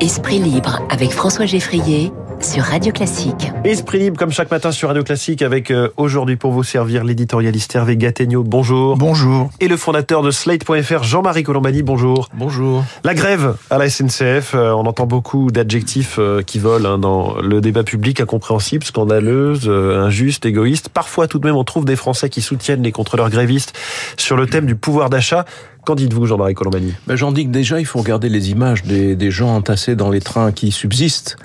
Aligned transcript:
Esprit 0.00 0.38
libre 0.38 0.80
avec 0.88 1.10
François 1.10 1.44
Geffrier 1.44 2.10
sur 2.40 2.62
Radio 2.62 2.90
Classique. 2.90 3.52
Esprit 3.64 3.98
libre 3.98 4.16
comme 4.16 4.30
chaque 4.30 4.50
matin 4.50 4.72
sur 4.72 4.88
Radio 4.88 5.04
Classique 5.04 5.42
avec 5.42 5.70
euh, 5.70 5.90
aujourd'hui 5.98 6.36
pour 6.36 6.52
vous 6.52 6.62
servir 6.62 7.04
l'éditorialiste 7.04 7.74
Hervé 7.74 7.98
Gattegno. 7.98 8.42
Bonjour. 8.42 8.96
Bonjour. 8.96 9.50
Et 9.60 9.68
le 9.68 9.76
fondateur 9.76 10.22
de 10.22 10.30
Slate.fr 10.30 11.02
Jean-Marie 11.02 11.42
Colombani. 11.42 11.82
Bonjour. 11.82 12.30
Bonjour. 12.32 12.82
La 13.04 13.12
grève 13.12 13.56
à 13.68 13.76
la 13.76 13.90
SNCF, 13.90 14.54
euh, 14.54 14.72
on 14.72 14.86
entend 14.86 15.04
beaucoup 15.04 15.50
d'adjectifs 15.50 16.16
euh, 16.18 16.40
qui 16.40 16.58
volent 16.58 16.92
hein, 16.92 16.98
dans 16.98 17.34
le 17.42 17.60
débat 17.60 17.82
public, 17.82 18.22
incompréhensible, 18.22 18.84
scandaleuse, 18.84 19.68
injuste, 19.68 20.46
égoïste. 20.46 20.88
Parfois 20.88 21.28
tout 21.28 21.38
de 21.38 21.46
même 21.46 21.56
on 21.56 21.64
trouve 21.64 21.84
des 21.84 21.96
Français 21.96 22.30
qui 22.30 22.40
soutiennent 22.40 22.82
les 22.82 22.92
contrôleurs 22.92 23.28
grévistes 23.28 23.74
sur 24.16 24.38
le 24.38 24.46
thème 24.46 24.64
du 24.64 24.76
pouvoir 24.76 25.10
d'achat. 25.10 25.44
Qu'en 25.84 25.94
dites-vous, 25.94 26.26
Jean-Marie 26.26 26.54
Colombani? 26.54 26.92
Ben, 27.06 27.16
J'en 27.16 27.32
dis 27.32 27.46
que 27.46 27.50
déjà, 27.50 27.80
il 27.80 27.86
faut 27.86 28.00
regarder 28.00 28.28
les 28.28 28.50
images 28.50 28.82
des, 28.84 29.16
des 29.16 29.30
gens 29.30 29.56
entassés 29.56 29.96
dans 29.96 30.10
les 30.10 30.20
trains 30.20 30.52
qui 30.52 30.72
subsistent. 30.72 31.36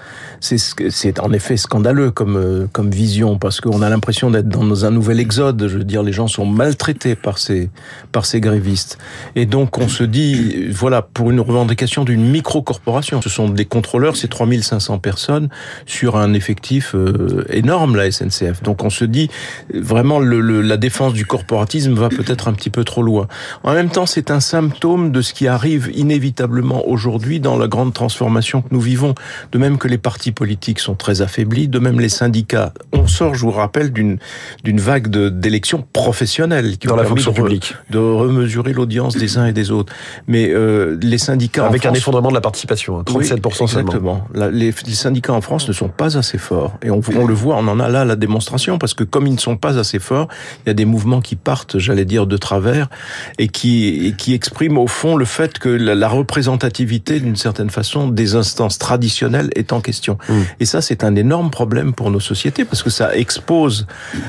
C'est 0.42 1.20
en 1.20 1.32
effet 1.32 1.58
scandaleux 1.58 2.12
comme, 2.12 2.36
euh, 2.36 2.68
comme 2.72 2.92
vision, 2.92 3.40
parce 3.40 3.62
qu'on 3.62 3.82
a 3.82 3.90
l'impression 3.90 4.30
d'être 4.30 4.50
dans 4.50 4.86
un 4.86 4.92
nouvel 4.92 5.20
exode. 5.20 5.68
Je 5.68 5.78
veux 5.78 5.84
dire, 5.84 6.04
les 6.04 6.12
gens 6.12 6.28
sont 6.28 6.46
maltraités 6.46 7.16
par 7.16 7.38
ces, 7.38 7.70
par 8.12 8.26
ces 8.26 8.42
grévistes. 8.42 8.98
Et 9.36 9.46
donc, 9.46 9.78
on 9.78 9.88
se 9.88 10.04
dit, 10.04 10.68
voilà, 10.70 11.02
pour 11.02 11.32
une 11.32 11.40
revendication 11.40 12.04
d'une 12.04 12.30
micro-corporation, 12.30 13.22
ce 13.22 13.30
sont 13.30 13.50
des 13.50 13.66
contrôleurs, 13.66 14.18
c'est 14.18 14.28
3500 14.28 15.00
personnes 15.00 15.50
sur 15.86 16.18
un 16.18 16.34
effectif 16.34 16.94
euh, 16.94 17.46
énorme, 17.50 17.96
la 17.96 18.12
SNCF. 18.12 18.62
Donc, 18.62 18.84
on 18.84 18.90
se 18.90 19.06
dit, 19.06 19.30
vraiment, 19.74 20.20
le, 20.20 20.42
le, 20.42 20.62
la 20.62 20.78
défense 20.78 21.14
du 21.14 21.26
corporatisme 21.26 21.94
va 21.94 22.10
peut-être 22.10 22.50
un 22.50 22.54
petit 22.54 22.70
peu 22.70 22.84
trop 22.84 23.02
loin. 23.02 23.28
En 23.64 23.74
même 23.74 23.90
temps, 23.90 24.06
c'est 24.06 24.25
un 24.32 24.40
symptôme 24.40 25.12
de 25.12 25.22
ce 25.22 25.34
qui 25.34 25.48
arrive 25.48 25.92
inévitablement 25.94 26.88
aujourd'hui 26.88 27.40
dans 27.40 27.58
la 27.58 27.68
grande 27.68 27.94
transformation 27.94 28.62
que 28.62 28.70
nous 28.72 28.80
vivons. 28.80 29.16
De 29.52 29.58
même 29.58 29.78
que 29.78 29.88
les 29.88 29.98
partis 29.98 30.32
politiques 30.32 30.80
sont 30.80 30.96
très 30.96 31.22
affaiblis, 31.22 31.68
de 31.68 31.80
même 31.80 32.00
les 32.00 32.10
syndicats. 32.10 32.74
On 32.94 33.08
sort, 33.08 33.36
je 33.36 33.42
vous 33.42 33.52
rappelle, 33.52 33.92
d'une 33.92 34.18
d'une 34.64 34.80
vague 34.80 35.08
d'élections 35.08 35.86
professionnelles 35.94 36.78
qui 36.78 36.88
dans 36.88 36.96
la 36.96 37.06
fonction 37.06 37.32
de, 37.32 37.36
publique, 37.36 37.76
de 37.90 37.98
remesurer 37.98 38.74
l'audience 38.74 39.16
des 39.16 39.38
uns 39.38 39.46
et 39.46 39.54
des 39.54 39.72
autres. 39.72 39.94
Mais 40.28 40.50
euh, 40.50 40.98
les 41.02 41.18
syndicats 41.18 41.66
avec 41.66 41.86
un 41.86 41.94
effondrement 41.94 42.30
de 42.30 42.34
la 42.34 42.42
participation, 42.42 43.00
hein, 43.00 43.04
37 43.04 43.40
oui, 43.46 43.52
exactement. 43.62 44.28
La, 44.34 44.50
les, 44.50 44.74
les, 44.86 44.94
syndicats 44.94 45.34
en 45.34 45.42
France 45.42 45.68
ne 45.68 45.74
sont 45.74 45.90
pas 45.90 46.18
assez 46.18 46.38
forts 46.38 46.78
et 46.82 46.90
on, 46.90 47.02
on, 47.16 47.26
le 47.26 47.34
voit, 47.34 47.56
on 47.58 47.68
en 47.68 47.80
a 47.80 47.90
là 47.90 48.06
la 48.06 48.16
démonstration 48.16 48.78
parce 48.78 48.94
que 48.94 49.04
comme 49.04 49.28
ils 49.28 49.34
ne 49.34 49.40
sont 49.40 49.58
pas 49.58 49.78
assez 49.78 50.00
forts, 50.00 50.28
il 50.66 50.70
y 50.70 50.72
a 50.72 50.74
des 50.74 50.86
mouvements 50.86 51.22
qui 51.22 51.36
partent, 51.36 51.78
j'allais 51.78 52.06
dire, 52.06 52.28
de 52.28 52.38
travers 52.38 52.90
et 53.38 53.48
qui 53.48 54.08
et 54.08 54.14
qui 54.18 54.34
expriment 54.34 54.78
au 54.78 54.88
fond 54.88 55.16
le 55.16 55.26
fait 55.26 55.60
que 55.60 55.70
la, 55.70 55.96
la 55.96 56.08
représentativité 56.08 57.20
d'une 57.20 57.36
certaine 57.36 57.70
façon 57.70 58.08
des 58.08 58.36
instances 58.36 58.78
traditionnelles 58.78 59.50
est 59.56 59.74
en 59.74 59.82
question. 59.82 60.18
Mmh. 60.30 60.34
Et 60.60 60.66
ça, 60.66 60.82
c'est 60.82 61.04
un 61.04 61.16
énorme 61.16 61.50
problème 61.50 61.94
pour 61.94 62.12
nos 62.12 62.20
sociétés 62.20 62.66
parce 62.66 62.84
que 62.84 62.90
ça 62.90 63.16
expose 63.16 63.88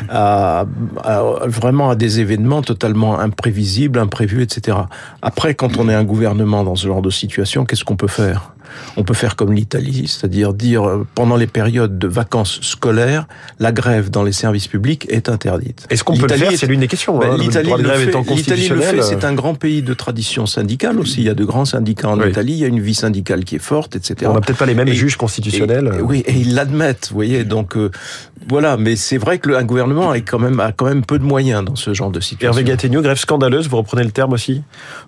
à, 0.09 0.65
à, 1.03 1.23
vraiment 1.47 1.91
à 1.91 1.95
des 1.95 2.21
événements 2.21 2.63
totalement 2.63 3.19
imprévisibles, 3.19 3.99
imprévus, 3.99 4.43
etc. 4.43 4.79
Après, 5.23 5.55
quand 5.55 5.77
on 5.79 5.89
est 5.89 5.95
un 5.95 6.05
gouvernement 6.05 6.65
dans 6.65 6.77
ce 6.77 6.87
genre 6.87 7.03
de 7.03 7.11
situation, 7.11 7.65
qu'est-ce 7.65 7.85
qu'on 7.85 7.97
peut 7.97 8.09
faire? 8.09 8.56
On 8.97 9.05
peut 9.05 9.15
faire 9.15 9.37
comme 9.37 9.53
l'Italie, 9.53 10.07
c'est-à-dire 10.09 10.55
dire 10.55 10.87
euh, 10.87 11.07
pendant 11.15 11.37
les 11.37 11.47
périodes 11.47 11.99
de 11.99 12.07
vacances 12.07 12.61
scolaires, 12.63 13.27
la 13.59 13.73
grève 13.73 14.11
dans 14.11 14.23
les 14.23 14.33
services 14.33 14.69
publics 14.69 15.07
est 15.09 15.29
interdite. 15.29 15.87
Est-ce 15.91 16.05
qu'on 16.05 16.17
peut 16.17 16.27
le 16.29 16.37
faire 16.37 16.53
C'est 16.57 16.67
l'une 16.67 16.81
des 16.81 16.89
questions. 16.89 17.19
Ben, 17.19 17.33
hein, 17.33 17.37
L'Italie 17.39 17.71
le, 17.71 17.89
fait. 17.89 18.75
le 18.75 18.81
fait. 18.81 19.03
C'est 19.03 19.25
un 19.25 19.35
grand 19.35 19.55
pays 19.55 19.83
de 19.83 19.95
tradition 19.95 20.47
syndicale 20.47 20.99
aussi. 20.99 21.21
Il 21.21 21.27
y 21.27 21.31
a 21.31 21.35
de 21.35 21.45
grands 21.45 21.65
syndicats 21.65 22.09
en 22.09 22.21
oui. 22.21 22.31
Italie. 22.31 22.53
Il 22.53 22.59
y 22.59 22.65
a 22.65 22.69
une 22.69 22.81
vie 22.81 22.95
syndicale 22.95 23.45
qui 23.45 23.57
est 23.57 23.61
forte, 23.61 23.97
etc. 23.97 24.31
On 24.31 24.35
n'a 24.35 24.41
peut-être 24.41 24.59
pas 24.59 24.67
les 24.67 24.75
mêmes 24.75 24.89
et, 24.89 24.95
juges 24.95 25.17
constitutionnels. 25.17 25.93
Et, 25.99 26.03
oui, 26.03 26.23
et 26.27 26.33
ils 26.33 26.55
l'admettent. 26.55 27.09
Vous 27.11 27.17
voyez, 27.17 27.45
donc 27.45 27.77
euh, 27.77 27.91
voilà. 28.49 28.77
Mais 28.77 28.97
c'est 28.97 29.19
vrai 29.19 29.39
que 29.39 29.49
le, 29.49 29.57
un 29.57 29.65
gouvernement 29.65 30.11
a 30.11 30.19
quand 30.21 30.39
même 30.39 30.61
a 30.61 30.73
quand 30.73 30.87
même 30.87 31.05
peu 31.05 31.19
de 31.19 31.25
moyens 31.25 31.65
dans 31.65 31.77
ce 31.77 31.95
genre 31.95 32.11
de 32.11 32.21
situation. 32.21 32.53
Hervé 32.53 32.65
Gattegno, 32.65 33.03
grève 33.03 33.19
scandaleuse. 33.19 33.69
Vous 33.69 33.77
reprenez 33.77 34.05
le 34.05 34.11
terme 34.11 34.33
aussi? 34.33 34.63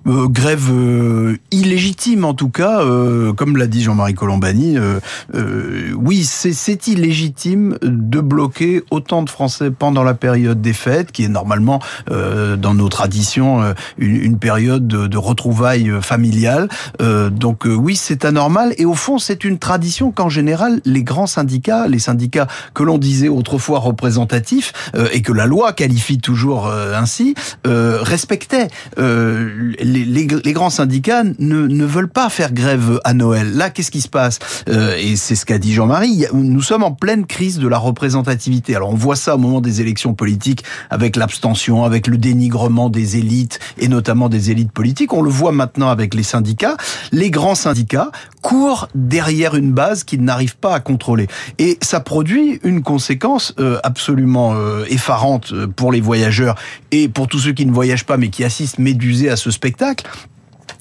Euh, 0.07 0.29
grève 0.29 0.69
euh, 0.71 1.37
illégitime 1.51 2.25
en 2.25 2.35
tout 2.35 2.49
cas, 2.49 2.83
euh, 2.83 3.33
comme 3.33 3.57
l'a 3.59 3.67
dit 3.67 3.83
Jean-Marie 3.83 4.15
Colombani, 4.15 4.79
euh, 4.79 5.01
euh, 5.35 5.93
oui, 5.97 6.25
c'est 6.25 6.87
illégitime 6.87 7.77
de 7.83 8.21
bloquer 8.21 8.83
autant 8.91 9.23
de 9.23 9.31
Français 9.31 9.71
pendant 9.71 10.05
la 10.05 10.15
période 10.15 10.63
des 10.63 10.73
fêtes, 10.73 11.13
qui 11.13 11.25
est 11.25 11.29
normalement 11.29 11.81
euh, 12.11 12.57
dans 12.57 12.75
nos 12.75 12.89
traditions 12.89 13.75
une, 13.99 14.17
une, 14.17 14.39
période 14.39 14.87
de, 14.87 15.07
de 15.07 15.19
retrouvailles 15.19 15.91
familiales. 16.01 16.69
donc 17.01 17.65
oui, 17.67 17.97
c'est 17.97 18.25
anormal. 18.25 18.73
Et 18.79 18.85
au 18.85 18.95
fond, 18.95 19.19
c'est 19.19 19.45
une 19.45 19.59
tradition 19.59 20.13
qu'en 20.13 20.29
général, 20.29 20.81
les 20.85 21.03
grands 21.03 21.27
syndicats, 21.27 21.89
les 21.89 21.99
syndicats 21.99 22.47
que 22.75 22.83
l'on 22.83 22.99
disait 22.99 23.29
autrefois 23.29 23.81
représentatifs, 23.81 24.73
et 25.13 25.23
que 25.23 25.33
la 25.33 25.47
loi 25.47 25.73
qualifie 25.73 26.19
toujours 26.19 26.71
ainsi, 26.71 27.35
respectaient. 27.65 28.69
Les, 28.97 29.75
les, 29.81 30.27
les, 30.27 30.53
grands 30.53 30.71
syndicats 30.71 31.25
ne, 31.25 31.67
ne 31.67 31.85
veulent 31.85 32.09
pas 32.09 32.29
faire 32.29 32.53
grève 32.53 33.01
à 33.05 33.15
Noël. 33.15 33.48
Là, 33.55 33.71
qu'est-ce 33.71 33.91
qui 33.91 34.01
se 34.01 34.09
passe? 34.09 34.39
Euh, 34.69 34.97
Et 34.99 35.17
c'est 35.17 35.35
ce 35.35 35.45
qu'a 35.47 35.59
dit 35.59 35.73
Jean-Marie. 35.73 36.27
Nous 36.33 36.63
sommes 36.63 36.83
en 36.83 36.93
pleine 36.93 37.27
crise 37.27 37.59
de 37.59 37.69
la 37.69 37.79
représentativité. 37.79 38.75
Alors 38.77 38.91
on 38.91 38.97
voit 38.97 39.17
ça 39.17 39.35
au 39.35 39.39
moment 39.39 39.61
des 39.61 39.81
élections 39.81 40.15
politiques, 40.15 40.65
avec 40.91 41.17
l'abstention, 41.17 41.85
avec 41.85 42.07
le 42.07 42.19
dénigrement 42.19 42.91
des 42.91 43.17
élites 43.17 43.59
et 43.79 43.89
notamment 43.89 44.29
des 44.29 44.51
élites 44.51 44.73
politiques. 44.73 45.13
On 45.13 45.23
le 45.23 45.31
voit 45.31 45.53
maintenant 45.53 45.89
avec 45.89 46.15
les 46.15 46.23
syndicats. 46.23 46.77
Les 47.13 47.31
grands 47.31 47.55
syndicats 47.55 48.11
courent 48.43 48.89
derrière 48.95 49.55
une 49.55 49.73
base 49.73 50.05
qu'ils 50.05 50.23
n'arrivent 50.23 50.57
pas 50.57 50.75
à 50.75 50.81
contrôler. 50.81 51.27
Et 51.59 51.79
ça 51.83 52.01
produit 52.01 52.61
une 52.63 52.83
conséquence 52.83 53.55
euh, 53.59 53.79
absolument 53.83 54.55
euh, 54.55 54.85
effarante 54.89 55.53
pour 55.77 55.93
les 55.93 56.01
voyageurs 56.01 56.55
et 56.91 57.09
pour 57.09 57.29
tous 57.29 57.39
ceux 57.41 57.53
qui 57.53 57.67
ne 57.67 57.73
voyagent 57.73 58.07
pas 58.07 58.17
mais 58.17 58.29
qui 58.29 58.45
assistent 58.45 58.79
médusés 58.79 59.31
à 59.31 59.37
ce 59.37 59.51
spectacle 59.51 60.07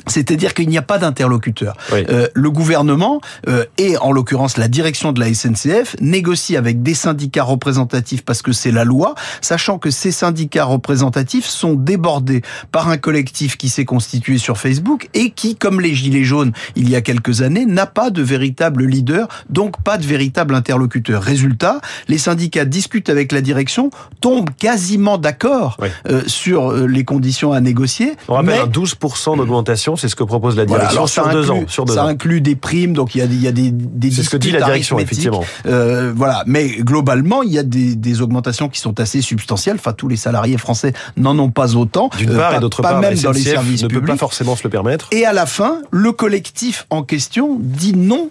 c'est-à-dire 0.08 0.54
qu'il 0.54 0.70
n'y 0.70 0.78
a 0.78 0.82
pas 0.82 0.98
d'interlocuteur. 0.98 1.76
Oui. 1.92 2.06
Euh, 2.10 2.28
le 2.34 2.50
gouvernement 2.50 3.22
euh, 3.48 3.66
et 3.78 3.98
en 3.98 4.12
l'occurrence 4.12 4.58
la 4.58 4.68
direction 4.68 5.12
de 5.12 5.20
la 5.20 5.34
SNCF 5.34 5.96
négocie 6.02 6.56
avec 6.56 6.82
des 6.82 6.94
syndicats 6.94 7.44
représentatifs 7.44 8.24
parce 8.24 8.42
que 8.42 8.52
c'est 8.52 8.72
la 8.72 8.84
loi, 8.84 9.16
sachant 9.42 9.78
que 9.78 9.92
ces 9.92 10.12
syndicats 10.12 10.66
représentatifs 10.66 11.46
sont 11.46 11.74
débordés 11.74 12.42
par 12.72 12.90
un 12.90 12.98
collectif 12.98 13.58
qui 13.58 13.70
s'est 13.70 13.86
constitué 13.86 14.38
sur 14.38 14.58
Facebook 14.58 15.10
et 15.14 15.32
qui, 15.32 15.56
comme 15.56 15.82
les 15.82 15.94
Gilets 15.94 16.24
jaunes 16.24 16.54
il 16.76 16.90
y 16.90 16.96
a 16.96 17.02
quelques 17.02 17.42
années, 17.42 17.66
n'a 17.66 17.86
pas 17.86 18.10
de 18.10 18.22
véritable 18.22 18.86
leader, 18.86 19.28
donc 19.50 19.82
pas 19.84 19.98
de 19.98 20.06
véritable 20.06 20.56
interlocuteur. 20.56 21.22
Résultat, 21.22 21.82
les 22.08 22.18
syndicats 22.18 22.66
discutent 22.66 23.10
avec 23.10 23.32
la 23.32 23.42
direction, 23.42 23.90
tombent 24.22 24.50
quasiment 24.58 25.18
d'accord 25.18 25.78
oui. 25.82 25.90
euh, 26.10 26.22
sur 26.28 26.72
les 26.74 27.04
conditions 27.04 27.52
à 27.52 27.62
négocier. 27.62 28.14
On 28.28 28.34
rappelle 28.34 28.56
mais... 28.56 28.60
un 28.60 28.68
12% 28.68 29.38
d'augmentation 29.38 29.97
c'est 29.98 30.10
ce 30.10 30.16
que 30.16 30.24
propose 30.24 30.56
la 30.56 30.66
Voilà, 30.66 30.88
direction 30.88 31.24
alors 31.24 31.34
sur 31.34 31.42
deux 31.42 31.52
inclut, 31.52 31.64
ans. 31.64 31.68
Sur 31.68 31.86
deux 31.86 31.94
ça 31.94 32.04
ans. 32.06 32.08
inclut 32.08 32.42
des 32.42 32.56
primes, 32.56 32.94
donc 32.94 33.16
il 33.16 33.20
y 33.20 33.22
a, 33.22 33.26
il 33.26 33.42
y 33.42 33.48
a 33.48 33.52
des, 33.52 33.72
des 33.72 34.12
C'est 34.12 34.24
ce 34.24 34.30
que 34.30 34.38
dit 34.38 34.52
la 34.52 34.62
direction, 34.62 35.00
effectivement. 35.00 35.44
Euh, 35.66 36.12
voilà, 36.16 36.44
mais 36.48 36.68
globalement, 36.70 37.44
il 37.44 37.52
y 37.52 37.60
a 37.60 37.64
des, 37.64 37.96
des, 37.96 38.22
augmentations 38.22 38.70
qui 38.70 38.80
sont 38.80 39.00
assez 39.00 39.22
substantielles. 39.22 39.76
Enfin, 39.80 39.94
tous 39.94 40.08
les 40.08 40.16
salariés 40.18 40.58
français 40.58 40.94
n'en 41.18 41.38
ont 41.40 41.50
pas 41.52 41.76
autant. 41.76 42.10
D'une 42.18 42.36
part 42.36 42.52
pas, 42.52 42.58
et 42.58 42.60
d'autre 42.60 42.82
pas 42.82 42.92
part, 42.92 43.02
même 43.02 43.14
la 43.16 43.22
dans 43.22 43.32
les 43.32 43.42
services 43.42 43.84
ne 43.84 43.88
publics. 43.88 44.06
peut 44.06 44.12
pas 44.14 44.18
forcément 44.18 44.56
se 44.56 44.64
le 44.64 44.70
permettre. 44.70 45.08
Et 45.12 45.26
à 45.26 45.34
la 45.34 45.46
fin, 45.46 45.82
le 45.92 46.12
collectif 46.12 46.86
en 46.90 47.04
question 47.04 47.58
dit 47.60 47.94
non 47.96 48.30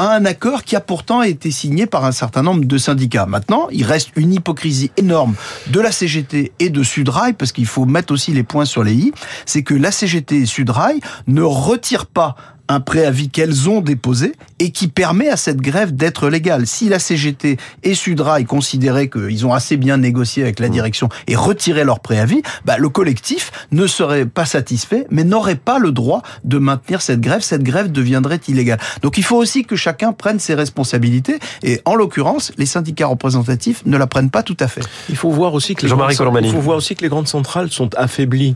à 0.00 0.14
un 0.14 0.24
accord 0.24 0.64
qui 0.64 0.76
a 0.76 0.80
pourtant 0.80 1.20
été 1.20 1.50
signé 1.50 1.84
par 1.84 2.06
un 2.06 2.12
certain 2.12 2.42
nombre 2.42 2.64
de 2.64 2.78
syndicats. 2.78 3.26
Maintenant, 3.26 3.68
il 3.70 3.84
reste 3.84 4.12
une 4.16 4.32
hypocrisie 4.32 4.90
énorme 4.96 5.34
de 5.66 5.78
la 5.78 5.92
CGT 5.92 6.52
et 6.58 6.70
de 6.70 6.82
Sudrail, 6.82 7.34
parce 7.34 7.52
qu'il 7.52 7.66
faut 7.66 7.84
mettre 7.84 8.14
aussi 8.14 8.32
les 8.32 8.42
points 8.42 8.64
sur 8.64 8.82
les 8.82 8.94
i, 8.94 9.12
c'est 9.44 9.62
que 9.62 9.74
la 9.74 9.90
CGT 9.90 10.36
et 10.36 10.46
Sudrail 10.46 11.00
ne 11.26 11.42
retirent 11.42 12.06
pas 12.06 12.34
un 12.70 12.78
préavis 12.78 13.28
qu'elles 13.28 13.68
ont 13.68 13.80
déposé 13.80 14.32
et 14.60 14.70
qui 14.70 14.86
permet 14.86 15.28
à 15.28 15.36
cette 15.36 15.60
grève 15.60 15.94
d'être 15.94 16.28
légale. 16.28 16.68
Si 16.68 16.88
la 16.88 17.00
CGT 17.00 17.56
et 17.82 17.94
Sudrail 17.94 18.44
considéraient 18.44 19.08
qu'ils 19.08 19.44
ont 19.44 19.52
assez 19.52 19.76
bien 19.76 19.96
négocié 19.96 20.44
avec 20.44 20.60
la 20.60 20.68
direction 20.68 21.08
et 21.26 21.34
retiré 21.34 21.82
leur 21.82 21.98
préavis, 21.98 22.42
bah, 22.64 22.78
le 22.78 22.88
collectif 22.88 23.50
ne 23.72 23.88
serait 23.88 24.24
pas 24.24 24.44
satisfait, 24.44 25.06
mais 25.10 25.24
n'aurait 25.24 25.56
pas 25.56 25.80
le 25.80 25.90
droit 25.90 26.22
de 26.44 26.58
maintenir 26.58 27.02
cette 27.02 27.20
grève. 27.20 27.40
Cette 27.40 27.64
grève 27.64 27.90
deviendrait 27.90 28.40
illégale. 28.46 28.78
Donc 29.02 29.18
il 29.18 29.24
faut 29.24 29.36
aussi 29.36 29.64
que 29.64 29.74
chacun 29.74 30.12
prenne 30.12 30.38
ses 30.38 30.54
responsabilités 30.54 31.40
et 31.64 31.80
en 31.86 31.96
l'occurrence, 31.96 32.52
les 32.56 32.66
syndicats 32.66 33.08
représentatifs 33.08 33.82
ne 33.84 33.98
la 33.98 34.06
prennent 34.06 34.30
pas 34.30 34.44
tout 34.44 34.56
à 34.60 34.68
fait. 34.68 34.82
Il 35.08 35.16
faut 35.16 35.30
voir 35.30 35.54
aussi 35.54 35.74
que 35.74 35.86
les, 35.86 35.92
grandes, 35.92 36.12
il 36.42 36.52
faut 36.52 36.60
voir 36.60 36.76
aussi 36.76 36.94
que 36.94 37.02
les 37.02 37.08
grandes 37.08 37.28
centrales 37.28 37.70
sont 37.70 37.92
affaiblies. 37.96 38.54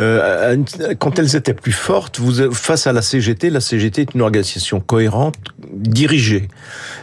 Euh, 0.00 0.56
quand 0.98 1.18
elles 1.18 1.36
étaient 1.36 1.54
plus 1.54 1.72
fortes, 1.72 2.18
vous, 2.18 2.52
face 2.52 2.86
à 2.86 2.92
la 2.92 3.02
CGT, 3.02 3.50
la 3.50 3.60
CGT 3.60 4.02
est 4.02 4.14
une 4.14 4.22
organisation 4.22 4.80
cohérente, 4.80 5.36
dirigé. 5.72 6.48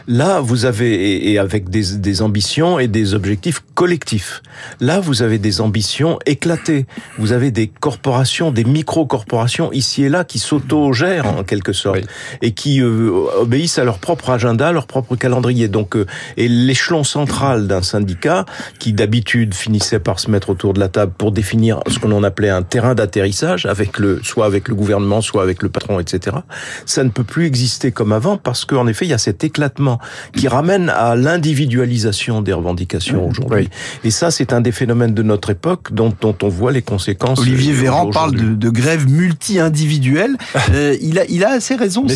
Là, 0.06 0.40
vous 0.40 0.64
avez, 0.64 1.30
et 1.30 1.38
avec 1.38 1.70
des, 1.70 1.96
des 1.96 2.22
ambitions 2.22 2.78
et 2.78 2.88
des 2.88 3.14
objectifs 3.14 3.62
collectifs. 3.74 4.42
Là, 4.80 5.00
vous 5.00 5.22
avez 5.22 5.38
des 5.38 5.60
ambitions 5.60 6.18
éclatées. 6.26 6.86
Vous 7.18 7.32
avez 7.32 7.50
des 7.50 7.68
corporations, 7.68 8.50
des 8.50 8.64
micro-corporations 8.64 9.72
ici 9.72 10.04
et 10.04 10.08
là 10.08 10.24
qui 10.24 10.38
s'auto-gèrent 10.38 11.26
en 11.26 11.44
quelque 11.44 11.72
sorte 11.72 12.00
et 12.42 12.52
qui 12.52 12.80
euh, 12.80 13.10
obéissent 13.38 13.78
à 13.78 13.84
leur 13.84 13.98
propre 13.98 14.30
agenda, 14.30 14.72
leur 14.72 14.86
propre 14.86 15.16
calendrier. 15.16 15.68
Donc, 15.68 15.96
euh, 15.96 16.06
et 16.36 16.48
l'échelon 16.48 17.04
central 17.04 17.66
d'un 17.66 17.82
syndicat 17.82 18.44
qui 18.78 18.92
d'habitude 18.92 19.54
finissait 19.54 20.00
par 20.00 20.20
se 20.20 20.30
mettre 20.30 20.50
autour 20.50 20.74
de 20.74 20.80
la 20.80 20.88
table 20.88 21.12
pour 21.16 21.32
définir 21.32 21.80
ce 21.88 21.98
qu'on 21.98 22.22
appelait 22.22 22.50
un 22.50 22.62
terrain 22.62 22.83
d'atterrissage 22.92 23.64
avec 23.64 23.98
le, 23.98 24.20
soit 24.22 24.44
avec 24.44 24.68
le 24.68 24.74
gouvernement, 24.74 25.22
soit 25.22 25.42
avec 25.42 25.62
le 25.62 25.70
patron, 25.70 25.98
etc. 26.00 26.36
Ça 26.84 27.02
ne 27.04 27.08
peut 27.08 27.24
plus 27.24 27.46
exister 27.46 27.92
comme 27.92 28.12
avant 28.12 28.36
parce 28.36 28.66
qu'en 28.66 28.86
effet, 28.86 29.06
il 29.06 29.10
y 29.10 29.14
a 29.14 29.18
cet 29.18 29.44
éclatement 29.44 29.98
qui 30.36 30.48
ramène 30.48 30.90
à 30.90 31.16
l'individualisation 31.16 32.42
des 32.42 32.52
revendications 32.52 33.28
aujourd'hui. 33.28 33.70
Et 34.02 34.10
ça, 34.10 34.30
c'est 34.30 34.52
un 34.52 34.60
des 34.60 34.72
phénomènes 34.72 35.14
de 35.14 35.22
notre 35.22 35.50
époque 35.50 35.92
dont, 35.92 36.12
dont 36.20 36.36
on 36.42 36.48
voit 36.48 36.72
les 36.72 36.82
conséquences. 36.82 37.40
Olivier 37.40 37.72
Véran 37.72 38.10
parle 38.10 38.32
de, 38.34 38.54
de 38.54 38.70
grève 38.70 39.08
multi-individuelle. 39.08 40.36
euh, 40.72 40.96
il, 41.00 41.18
a, 41.18 41.24
il 41.26 41.44
a 41.44 41.50
assez 41.50 41.76
raison. 41.76 42.06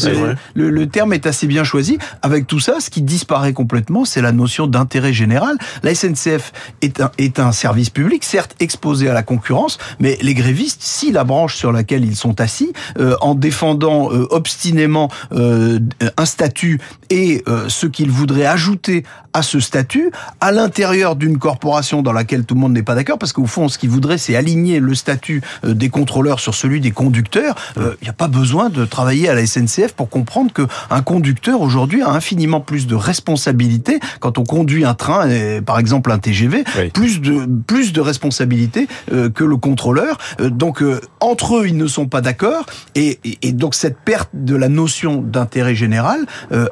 Le, 0.55 0.70
le, 0.70 0.87
terme 0.87 1.12
est 1.12 1.26
assez 1.26 1.47
bien 1.47 1.65
choisi. 1.65 1.99
Avec 2.23 2.47
tout 2.47 2.61
ça, 2.61 2.81
ce 2.81 2.91
qui 2.91 3.03
disparaît 3.03 3.53
complètement, 3.53 4.05
c'est 4.05 4.23
la 4.23 4.32
notion 4.32 4.67
d'intérêt 4.67 5.12
général. 5.12 5.56
La 5.82 5.94
SNCF 5.94 6.53
est 6.82 7.00
un, 7.00 7.11
est 7.19 7.38
un 7.38 7.53
service 7.53 7.91
public, 7.91 8.25
certes 8.25 8.56
exposé 8.61 9.09
à 9.09 9.15
la 9.15 9.23
concurrence, 9.23 9.79
mais 10.00 10.19
les 10.23 10.35
grévistes, 10.35 10.57
si 10.66 11.12
la 11.12 11.25
branche 11.25 11.56
sur 11.56 11.72
laquelle 11.72 12.05
ils 12.05 12.16
sont 12.16 12.40
assis, 12.40 12.72
euh, 12.99 13.16
en 13.20 13.34
défendant 13.34 14.12
euh, 14.12 14.26
obstinément 14.31 15.10
euh, 15.32 15.78
un 16.16 16.25
statut 16.25 16.81
et 17.10 17.43
ce 17.69 17.87
qu'ils 17.87 18.10
voudraient 18.10 18.44
ajouter 18.44 19.02
à 19.32 19.43
ce 19.43 19.60
statut, 19.60 20.10
à 20.40 20.52
l'intérieur 20.52 21.16
d'une 21.16 21.38
corporation 21.38 22.02
dans 22.02 22.12
laquelle 22.12 22.44
tout 22.44 22.55
le 22.55 22.60
monde 22.60 22.72
n'est 22.72 22.82
pas 22.82 22.94
d'accord, 22.94 23.19
parce 23.19 23.32
qu'au 23.32 23.46
fond, 23.46 23.69
ce 23.69 23.78
qu'ils 23.78 23.88
voudraient, 23.88 24.19
c'est 24.19 24.37
aligner 24.37 24.78
le 24.78 24.94
statut 24.94 25.43
des 25.64 25.88
contrôleurs 25.88 26.38
sur 26.38 26.55
celui 26.55 26.81
des 26.81 26.90
conducteurs. 26.90 27.55
Il 27.76 28.02
n'y 28.02 28.08
a 28.08 28.14
pas 28.14 28.28
besoin 28.28 28.69
de 28.69 28.84
travailler 28.84 29.28
à 29.31 29.34
la 29.34 29.46
SNCF 29.46 29.93
pour 29.94 30.10
comprendre 30.10 30.52
que 30.52 30.66
un 30.90 31.00
conducteur 31.00 31.62
aujourd'hui 31.62 32.02
a 32.02 32.10
infiniment 32.10 32.60
plus 32.60 32.87
de 32.87 32.94
responsabilités 32.94 34.00
quand 34.20 34.37
on 34.37 34.44
conduit 34.44 34.84
un 34.84 34.94
train, 34.94 35.31
et, 35.31 35.62
par 35.62 35.78
exemple 35.78 36.12
un 36.12 36.19
TGV, 36.19 36.64
oui. 36.78 36.90
plus 36.90 37.20
de 37.22 37.46
plus 37.66 37.94
de 37.94 38.00
responsabilités 38.02 38.87
que 39.08 39.44
le 39.44 39.56
contrôleur. 39.56 40.19
Euh, 40.49 40.50
donc 40.50 40.83
entre 41.21 41.59
eux, 41.59 41.67
ils 41.67 41.77
ne 41.77 41.87
sont 41.87 42.06
pas 42.06 42.21
d'accord, 42.21 42.67
et, 42.95 43.19
donc 43.53 43.75
cette 43.75 43.99
perte 43.99 44.31
de 44.33 44.55
la 44.55 44.69
notion 44.69 45.23
d'intérêt 45.23 45.75
général 45.75 46.27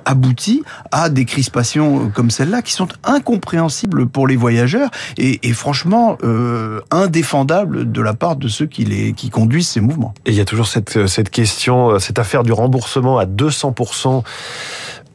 aboutit 0.04 0.62
à 0.92 1.08
des 1.08 1.24
crispations 1.24 2.10
comme 2.10 2.30
celle-là 2.30 2.62
qui 2.62 2.72
sont 2.72 2.88
incompréhensibles 3.04 4.06
pour 4.06 4.26
les 4.26 4.36
voyageurs 4.36 4.90
et, 5.16 5.52
franchement 5.52 6.18
euh, 6.22 6.80
indéfendables 6.90 7.90
de 7.90 8.00
la 8.00 8.14
part 8.14 8.36
de 8.36 8.48
ceux 8.48 8.66
qui, 8.66 8.84
les, 8.84 9.12
qui 9.12 9.30
conduisent 9.30 9.68
ces 9.68 9.80
mouvements. 9.80 10.14
Et 10.26 10.30
il 10.30 10.36
y 10.36 10.40
a 10.40 10.44
toujours 10.44 10.66
cette, 10.66 11.06
cette 11.06 11.30
question, 11.30 11.98
cette 11.98 12.18
affaire 12.18 12.42
du 12.42 12.52
remboursement 12.52 13.18
à 13.18 13.26
200%. 13.26 14.22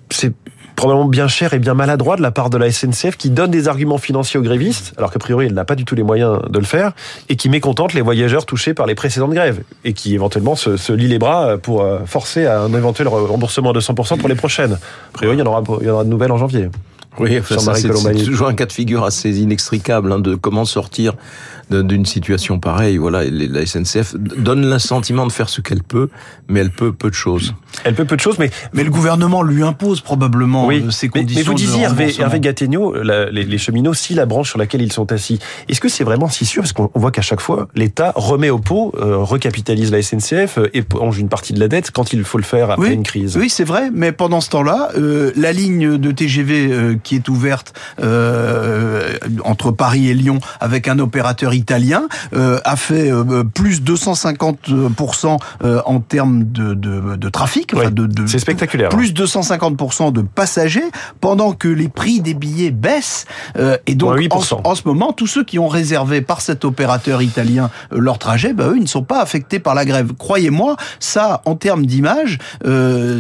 C'est 0.10 0.34
probablement 0.76 1.08
bien 1.08 1.28
cher 1.28 1.54
et 1.54 1.60
bien 1.60 1.74
maladroit 1.74 2.16
de 2.16 2.22
la 2.22 2.32
part 2.32 2.50
de 2.50 2.58
la 2.58 2.72
SNCF 2.72 3.18
qui 3.18 3.30
donne 3.30 3.52
des 3.52 3.68
arguments 3.68 3.98
financiers 3.98 4.40
aux 4.40 4.44
grévistes, 4.44 4.94
alors 4.98 5.12
qu'a 5.12 5.20
priori 5.20 5.46
elle 5.46 5.54
n'a 5.54 5.66
pas 5.66 5.76
du 5.76 5.86
tout 5.86 5.96
les 5.96 6.04
moyens 6.04 6.40
de 6.50 6.60
le 6.60 6.66
faire, 6.66 6.92
et 7.30 7.36
qui 7.36 7.50
mécontente 7.50 7.94
les 7.94 8.02
voyageurs 8.02 8.46
touchés 8.46 8.74
par 8.74 8.86
les 8.86 8.96
précédentes 8.96 9.34
grèves, 9.34 9.64
et 9.84 9.94
qui 9.94 10.14
éventuellement 10.14 10.56
se, 10.56 10.78
se 10.78 10.94
lie 10.94 11.08
les 11.08 11.20
bras 11.20 11.58
pour 11.58 11.88
forcer 12.06 12.46
à 12.46 12.62
un 12.62 12.74
éventuel 12.74 13.08
remboursement 13.08 13.74
de 13.74 13.80
100% 13.80 14.18
pour 14.18 14.30
les 14.30 14.36
prochaines. 14.36 14.74
A 14.74 15.14
priori, 15.14 15.38
il 15.38 15.40
y 15.40 15.44
en 15.44 15.46
aura, 15.46 15.64
il 15.82 15.88
y 15.88 15.90
en 15.90 15.94
aura 15.94 16.04
de 16.04 16.10
nouvelles 16.10 16.32
en 16.32 16.38
janvier. 16.38 16.70
Oui, 17.20 17.38
enfin, 17.40 17.74
c'est 17.74 18.24
toujours 18.24 18.48
un 18.48 18.54
cas 18.54 18.66
de 18.66 18.72
figure 18.72 19.04
assez 19.04 19.42
inextricable 19.42 20.12
hein, 20.12 20.20
de 20.20 20.36
comment 20.36 20.64
sortir 20.64 21.14
d'une 21.74 22.06
situation 22.06 22.60
pareille. 22.60 22.98
Voilà, 22.98 23.24
la 23.26 23.66
SNCF 23.66 24.16
donne 24.16 24.70
le 24.70 24.80
sentiment 24.80 25.26
de 25.26 25.32
faire 25.32 25.50
ce 25.50 25.62
qu'elle 25.62 25.84
peut, 25.84 26.10
mais 26.48 26.60
elle 26.60 26.72
peut 26.72 26.92
peu 26.92 27.10
de 27.10 27.16
choses. 27.16 27.54
Elle 27.84 27.96
peut 27.96 28.06
peu 28.06 28.16
de 28.16 28.22
choses, 28.22 28.38
mais 28.40 28.52
mais 28.74 28.84
le 28.84 28.92
gouvernement 28.92 29.44
lui 29.44 29.64
impose 29.64 30.02
probablement 30.02 30.68
oui, 30.68 30.86
ces 30.92 31.10
conditions. 31.10 31.40
Mais, 31.40 31.44
mais 31.44 31.48
vous 31.48 31.54
disiez 31.54 31.84
Hervé, 31.84 32.14
Hervé 32.20 32.40
Gattegno, 32.40 32.94
la, 33.02 33.30
les, 33.30 33.44
les, 33.44 33.58
cheminots, 33.58 33.94
si 33.94 34.14
la 34.14 34.26
branche 34.26 34.50
sur 34.50 34.60
laquelle 34.60 34.82
ils 34.82 34.94
sont 34.94 35.12
assis, 35.12 35.40
est-ce 35.68 35.80
que 35.80 35.90
c'est 35.90 36.04
vraiment 36.04 36.30
si 36.30 36.46
sûr? 36.46 36.64
Parce 36.64 36.74
qu'on 36.74 36.90
voit 36.94 37.12
qu'à 37.12 37.22
chaque 37.22 37.42
fois, 37.42 37.68
l'État 37.76 38.14
remet 38.16 38.50
au 38.50 38.60
pot, 38.60 38.94
euh, 39.00 39.18
recapitalise 39.18 39.92
la 39.92 40.02
SNCF, 40.02 40.58
euh, 40.58 40.70
éponge 40.74 41.18
une 41.20 41.30
partie 41.30 41.54
de 41.54 41.60
la 41.60 41.68
dette 41.68 41.92
quand 41.92 42.14
il 42.14 42.24
faut 42.24 42.38
le 42.38 42.44
faire 42.44 42.72
après 42.72 42.90
oui, 42.90 42.94
une 42.94 43.04
crise. 43.04 43.38
Oui, 43.38 43.50
c'est 43.50 43.64
vrai, 43.64 43.90
mais 43.94 44.12
pendant 44.12 44.42
ce 44.42 44.50
temps-là, 44.50 44.90
euh, 44.98 45.32
la 45.36 45.54
ligne 45.54 45.98
de 45.98 46.12
TGV 46.12 46.98
qui 47.04 47.16
est 47.16 47.30
ouverte 47.30 47.74
euh, 48.02 49.18
entre 49.44 49.72
Paris 49.72 50.10
et 50.10 50.14
Lyon 50.14 50.40
avec 50.60 50.88
un 50.88 51.00
opérateur 51.00 51.54
italien 51.62 52.08
euh, 52.34 52.60
a 52.66 52.76
fait 52.76 53.12
euh, 53.12 53.44
plus 53.44 53.82
250% 53.82 55.38
en 55.86 56.00
termes 56.00 56.44
de, 56.44 56.74
de, 56.74 57.16
de 57.16 57.30
trafic. 57.30 57.74
Ouais, 57.74 57.92
de, 57.92 58.08
de, 58.08 58.28
c'est 58.28 58.40
spectaculaire. 58.40 58.90
Plus 58.90 59.14
250% 59.14 60.12
de 60.12 60.22
passagers 60.22 60.84
pendant 61.20 61.54
que 61.54 61.68
les 61.68 61.88
prix 61.88 62.20
des 62.20 62.34
billets 62.34 62.72
baissent. 62.72 63.26
et 63.86 63.96
donc 63.96 64.16
ouais, 64.16 64.28
en, 64.32 64.42
en, 64.64 64.76
ce 64.76 64.82
moment, 64.86 65.14
tous 65.14 65.28
ceux 65.28 65.44
qui 65.44 65.60
ont 65.60 65.68
réservé 65.68 66.22
par 66.22 66.42
cet 66.42 66.66
opérateur 66.66 67.22
italien 67.22 67.70
leur 67.92 68.18
trajet, 68.18 68.54
bah, 68.54 68.68
eux, 68.68 68.78
ils 68.78 68.84
ne 68.84 68.88
sont 68.88 69.04
pas 69.04 69.22
affectés 69.22 69.60
par 69.60 69.76
la 69.76 69.86
grève. 69.86 70.14
Croyez-moi, 70.18 70.76
ça, 71.00 71.42
en 71.46 71.56
termes 71.56 71.86
d'image, 71.86 72.40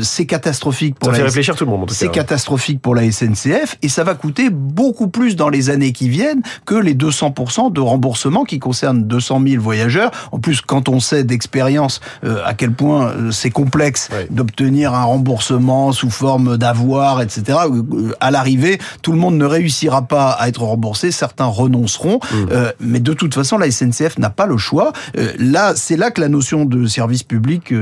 c'est 0.01 0.25
catastrophique 0.25 0.97
pour 0.97 1.07
ça 1.07 1.11
la 1.11 1.17
fait 1.17 1.23
réfléchir 1.23 1.55
tout 1.55 1.65
le 1.65 1.71
monde. 1.71 1.91
C'est 1.91 2.09
catastrophique 2.09 2.81
pour 2.81 2.95
la 2.95 3.09
SNCF 3.09 3.77
et 3.81 3.89
ça 3.89 4.03
va 4.03 4.15
coûter 4.15 4.49
beaucoup 4.49 5.07
plus 5.07 5.35
dans 5.35 5.49
les 5.49 5.69
années 5.69 5.91
qui 5.91 6.09
viennent 6.09 6.41
que 6.65 6.75
les 6.75 6.95
200% 6.95 7.71
de 7.71 7.81
remboursement 7.81 8.30
qui 8.45 8.59
concernent 8.59 9.03
200 9.03 9.41
000 9.47 9.63
voyageurs. 9.63 10.11
En 10.31 10.39
plus, 10.39 10.61
quand 10.61 10.89
on 10.89 10.99
sait 10.99 11.23
d'expérience 11.23 11.99
euh, 12.23 12.41
à 12.45 12.53
quel 12.53 12.71
point 12.71 13.09
euh, 13.09 13.31
c'est 13.31 13.49
complexe 13.51 14.09
d'obtenir 14.29 14.93
un 14.93 15.03
remboursement 15.03 15.91
sous 15.91 16.09
forme 16.09 16.57
d'avoir, 16.57 17.21
etc., 17.21 17.59
euh, 17.65 18.13
à 18.19 18.31
l'arrivée, 18.31 18.79
tout 19.01 19.11
le 19.11 19.17
monde 19.17 19.35
ne 19.35 19.45
réussira 19.45 20.03
pas 20.03 20.31
à 20.31 20.47
être 20.47 20.63
remboursé, 20.63 21.11
certains 21.11 21.45
renonceront, 21.45 22.19
Mmh. 22.31 22.35
euh, 22.51 22.71
mais 22.79 22.99
de 22.99 23.13
toute 23.13 23.33
façon, 23.33 23.57
la 23.57 23.69
SNCF 23.69 24.17
n'a 24.17 24.29
pas 24.29 24.45
le 24.45 24.57
choix. 24.57 24.93
Là, 25.37 25.73
c'est 25.75 25.97
là 25.97 26.11
que 26.11 26.21
la 26.21 26.29
notion 26.29 26.65
de 26.65 26.85
service 26.87 27.23
public 27.23 27.73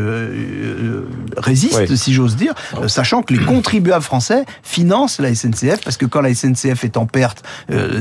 résiste, 1.37 1.95
si 1.95 2.13
j'ose 2.13 2.35
dire, 2.35 2.53
sachant 2.87 3.21
que 3.21 3.33
les 3.33 3.43
contribuables 3.43 4.03
français 4.03 4.45
financent 4.63 5.19
la 5.19 5.33
SNCF, 5.33 5.83
parce 5.83 5.97
que 5.97 6.05
quand 6.05 6.21
la 6.21 6.33
SNCF 6.33 6.83
est 6.83 6.97
en 6.97 7.05
perte, 7.05 7.43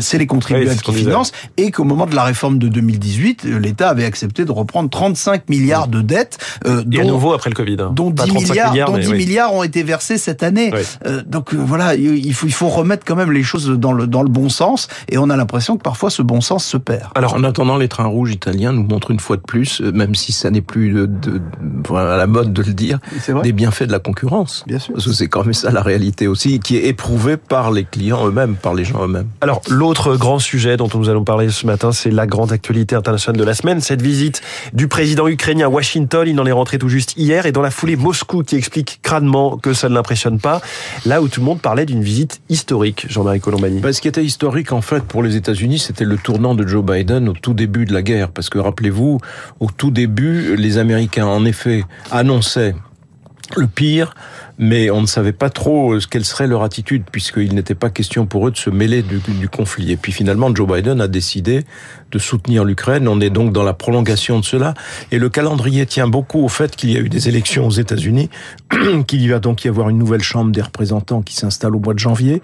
c'est 0.00 0.18
les 0.18 0.26
contribuables 0.26 0.70
Oui, 0.70 0.94
qui 0.94 1.04
financent, 1.04 1.32
et 1.56 1.70
qu'au 1.70 1.84
moment 1.84 2.06
de 2.06 2.14
la 2.14 2.22
réforme 2.28 2.58
de 2.58 2.68
2018, 2.68 3.44
euh, 3.46 3.58
l'État 3.58 3.90
avait 3.90 4.04
accepté 4.04 4.44
de 4.44 4.52
reprendre 4.52 4.88
35 4.88 5.48
milliards 5.48 5.88
de 5.88 6.00
dettes, 6.00 6.38
euh, 6.66 6.82
Et 6.92 7.00
à 7.00 7.02
dont, 7.02 7.08
nouveau 7.10 7.32
après 7.32 7.50
le 7.50 7.54
Covid. 7.54 7.76
hein. 7.80 7.92
dont 7.94 8.10
Pas 8.12 8.24
10 8.24 8.30
35 8.30 8.48
milliards, 8.70 8.86
dont 8.90 8.96
mais 8.96 9.02
10 9.02 9.10
oui. 9.10 9.18
milliards 9.18 9.54
ont 9.54 9.62
été 9.62 9.82
versés 9.82 10.16
cette 10.18 10.42
année. 10.42 10.70
Oui. 10.72 10.80
Euh, 11.06 11.22
donc 11.26 11.52
euh, 11.52 11.56
voilà, 11.58 11.94
il 11.94 12.32
faut, 12.34 12.46
il 12.46 12.52
faut 12.52 12.68
remettre 12.68 13.04
quand 13.04 13.16
même 13.16 13.32
les 13.32 13.42
choses 13.42 13.68
dans 13.68 13.92
le, 13.92 14.06
dans 14.06 14.22
le 14.22 14.28
bon 14.30 14.48
sens, 14.48 14.88
et 15.08 15.18
on 15.18 15.28
a 15.30 15.36
l'impression 15.36 15.76
que 15.76 15.82
parfois 15.82 16.10
ce 16.10 16.22
bon 16.22 16.40
sens 16.40 16.64
se 16.64 16.76
perd. 16.76 17.10
Alors, 17.14 17.34
en 17.34 17.44
attendant, 17.44 17.76
les 17.76 17.88
trains 17.88 18.06
rouges 18.06 18.32
italiens 18.32 18.72
nous 18.72 18.84
montrent 18.84 19.10
une 19.10 19.20
fois 19.20 19.36
de 19.36 19.42
plus, 19.42 19.80
même 19.80 20.14
si 20.14 20.32
ça 20.32 20.50
n'est 20.50 20.60
plus 20.60 20.92
de, 20.92 21.06
de, 21.06 21.40
voilà, 21.86 22.14
à 22.14 22.16
la 22.16 22.26
mode 22.26 22.52
de 22.52 22.62
le 22.62 22.72
dire, 22.74 22.98
des 23.42 23.52
bienfaits 23.52 23.84
de 23.84 23.92
la 23.92 23.98
concurrence. 23.98 24.64
Bien 24.66 24.78
sûr. 24.78 24.94
Parce 24.94 25.06
que 25.06 25.12
c'est 25.12 25.28
quand 25.28 25.44
même 25.44 25.54
ça 25.54 25.70
la 25.70 25.82
réalité 25.82 26.26
aussi, 26.26 26.60
qui 26.60 26.76
est 26.76 26.86
éprouvée 26.86 27.36
par 27.36 27.70
les 27.70 27.84
clients 27.84 28.26
eux-mêmes, 28.26 28.54
par 28.56 28.74
les 28.74 28.84
gens 28.84 29.02
eux-mêmes. 29.04 29.28
Alors, 29.40 29.62
l'autre 29.68 30.16
grand 30.16 30.38
sujet 30.38 30.76
dont 30.76 30.88
nous 30.94 31.08
allons 31.08 31.24
parler 31.24 31.48
ce 31.50 31.66
matin, 31.66 31.92
c'est 31.92 32.10
la 32.18 32.26
grande 32.26 32.50
actualité 32.52 32.96
internationale 32.96 33.38
de 33.38 33.44
la 33.44 33.54
semaine. 33.54 33.80
Cette 33.80 34.02
visite 34.02 34.42
du 34.72 34.88
président 34.88 35.28
ukrainien 35.28 35.66
à 35.66 35.68
Washington, 35.68 36.26
il 36.26 36.38
en 36.40 36.46
est 36.46 36.52
rentré 36.52 36.76
tout 36.76 36.88
juste 36.88 37.16
hier, 37.16 37.46
et 37.46 37.52
dans 37.52 37.62
la 37.62 37.70
foulée, 37.70 37.94
Moscou 37.94 38.42
qui 38.42 38.56
explique 38.56 38.98
crânement 39.02 39.56
que 39.56 39.72
ça 39.72 39.88
ne 39.88 39.94
l'impressionne 39.94 40.40
pas, 40.40 40.60
là 41.06 41.22
où 41.22 41.28
tout 41.28 41.40
le 41.40 41.46
monde 41.46 41.60
parlait 41.60 41.86
d'une 41.86 42.02
visite 42.02 42.40
historique, 42.48 43.06
Jean-Marie 43.08 43.40
Colombani. 43.40 43.80
Ce 43.92 44.00
qui 44.00 44.08
était 44.08 44.24
historique, 44.24 44.72
en 44.72 44.80
fait, 44.80 45.04
pour 45.04 45.22
les 45.22 45.36
États-Unis, 45.36 45.78
c'était 45.78 46.04
le 46.04 46.16
tournant 46.16 46.56
de 46.56 46.66
Joe 46.66 46.84
Biden 46.84 47.28
au 47.28 47.34
tout 47.34 47.54
début 47.54 47.84
de 47.84 47.92
la 47.92 48.02
guerre. 48.02 48.30
Parce 48.30 48.50
que, 48.50 48.58
rappelez-vous, 48.58 49.20
au 49.60 49.70
tout 49.70 49.92
début, 49.92 50.56
les 50.56 50.78
Américains, 50.78 51.26
en 51.26 51.44
effet, 51.44 51.84
annonçaient 52.10 52.74
le 53.56 53.66
pire, 53.66 54.14
mais 54.58 54.90
on 54.90 55.00
ne 55.00 55.06
savait 55.06 55.32
pas 55.32 55.50
trop 55.50 55.94
euh, 55.94 56.00
quelle 56.10 56.24
serait 56.24 56.46
leur 56.46 56.62
attitude, 56.62 57.04
puisqu'il 57.10 57.54
n'était 57.54 57.76
pas 57.76 57.90
question 57.90 58.26
pour 58.26 58.48
eux 58.48 58.50
de 58.50 58.56
se 58.56 58.70
mêler 58.70 59.02
du, 59.02 59.48
conflit. 59.48 59.92
Et 59.92 59.96
puis 59.96 60.12
finalement, 60.12 60.54
Joe 60.54 60.68
Biden 60.68 61.00
a 61.00 61.08
décidé 61.08 61.64
de 62.10 62.18
soutenir 62.18 62.64
l'Ukraine. 62.64 63.06
On 63.06 63.20
est 63.20 63.30
donc 63.30 63.52
dans 63.52 63.62
la 63.62 63.72
prolongation 63.72 64.40
de 64.40 64.44
cela. 64.44 64.74
Et 65.12 65.18
le 65.18 65.28
calendrier 65.28 65.86
tient 65.86 66.08
beaucoup 66.08 66.40
au 66.40 66.48
fait 66.48 66.74
qu'il 66.74 66.90
y 66.90 66.96
a 66.96 67.00
eu 67.00 67.08
des 67.08 67.28
élections 67.28 67.66
aux 67.66 67.70
États-Unis, 67.72 68.30
qu'il 69.06 69.30
va 69.30 69.38
donc 69.38 69.64
y 69.64 69.68
avoir 69.68 69.88
une 69.88 69.98
nouvelle 69.98 70.22
Chambre 70.22 70.50
des 70.50 70.62
représentants 70.62 71.22
qui 71.22 71.34
s'installe 71.34 71.76
au 71.76 71.80
mois 71.80 71.94
de 71.94 71.98
janvier. 71.98 72.42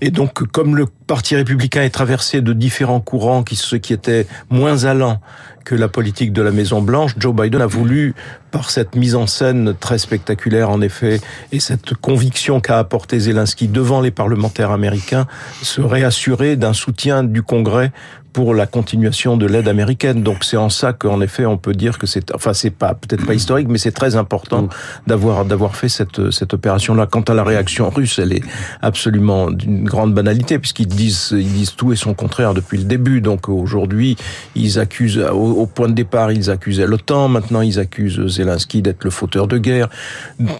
Et 0.00 0.10
donc, 0.10 0.46
comme 0.52 0.76
le 0.76 0.86
Parti 1.06 1.36
républicain 1.36 1.82
est 1.82 1.90
traversé 1.90 2.40
de 2.40 2.52
différents 2.52 3.00
courants, 3.00 3.42
qui 3.42 3.56
ceux 3.56 3.78
qui 3.78 3.92
étaient 3.92 4.26
moins 4.50 4.84
allants 4.84 5.20
que 5.66 5.74
la 5.74 5.88
politique 5.88 6.32
de 6.32 6.42
la 6.42 6.52
Maison 6.52 6.80
Blanche, 6.80 7.14
Joe 7.18 7.34
Biden 7.34 7.60
a 7.60 7.66
voulu, 7.66 8.14
par 8.52 8.70
cette 8.70 8.94
mise 8.94 9.16
en 9.16 9.26
scène 9.26 9.74
très 9.78 9.98
spectaculaire 9.98 10.70
en 10.70 10.80
effet, 10.80 11.20
et 11.50 11.58
cette 11.58 11.94
conviction 11.94 12.60
qu'a 12.60 12.78
apporté 12.78 13.18
Zelensky 13.18 13.66
devant 13.66 14.00
les 14.00 14.12
parlementaires 14.12 14.70
américains 14.70 15.26
serait 15.62 16.04
assurée 16.04 16.54
d'un 16.54 16.72
soutien 16.72 17.24
du 17.24 17.42
Congrès 17.42 17.90
pour 18.36 18.54
la 18.54 18.66
continuation 18.66 19.38
de 19.38 19.46
l'aide 19.46 19.66
américaine. 19.66 20.22
Donc 20.22 20.44
c'est 20.44 20.58
en 20.58 20.68
ça 20.68 20.92
qu'en 20.92 21.22
effet 21.22 21.46
on 21.46 21.56
peut 21.56 21.72
dire 21.72 21.98
que 21.98 22.06
c'est, 22.06 22.34
enfin 22.34 22.52
c'est 22.52 22.68
pas 22.68 22.92
peut-être 22.92 23.24
pas 23.24 23.32
historique, 23.32 23.66
mais 23.66 23.78
c'est 23.78 23.92
très 23.92 24.14
important 24.14 24.64
mm. 24.64 24.68
d'avoir 25.06 25.46
d'avoir 25.46 25.74
fait 25.74 25.88
cette 25.88 26.30
cette 26.30 26.52
opération-là. 26.52 27.06
Quant 27.06 27.22
à 27.22 27.32
la 27.32 27.44
réaction 27.44 27.88
russe, 27.88 28.18
elle 28.18 28.34
est 28.34 28.42
absolument 28.82 29.50
d'une 29.50 29.84
grande 29.84 30.12
banalité 30.12 30.58
puisqu'ils 30.58 30.86
disent 30.86 31.30
ils 31.32 31.50
disent 31.50 31.76
tout 31.76 31.94
et 31.94 31.96
son 31.96 32.12
contraire 32.12 32.52
depuis 32.52 32.76
le 32.76 32.84
début. 32.84 33.22
Donc 33.22 33.48
aujourd'hui 33.48 34.18
ils 34.54 34.78
accusent 34.78 35.24
au, 35.32 35.64
point 35.64 35.88
de 35.88 35.94
départ 35.94 36.30
ils 36.30 36.50
accusaient 36.50 36.86
l'OTAN, 36.86 37.28
maintenant 37.28 37.62
ils 37.62 37.78
accusent 37.78 38.26
Zelensky 38.26 38.82
d'être 38.82 39.02
le 39.02 39.10
fauteur 39.10 39.46
de 39.46 39.56
guerre. 39.56 39.88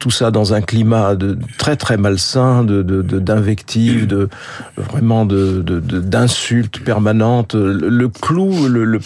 Tout 0.00 0.11
ça 0.11 0.30
dans 0.30 0.54
un 0.54 0.62
climat 0.62 1.14
de 1.14 1.38
très 1.59 1.76
très 1.76 1.99
malsain, 1.99 2.64
de 2.64 2.80
d'invectives, 2.80 4.06
de, 4.06 4.30
de, 4.78 4.83
vraiment 4.83 5.26
de 5.26 5.61
d'insultes 5.61 6.80
permanentes 6.83 7.54
le, 7.66 8.08
clou, 8.08 8.68
le, 8.68 9.00